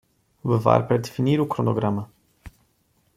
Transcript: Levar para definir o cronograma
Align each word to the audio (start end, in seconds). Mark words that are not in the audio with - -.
Levar 0.43 0.87
para 0.87 0.97
definir 0.97 1.39
o 1.39 1.45
cronograma 1.45 2.09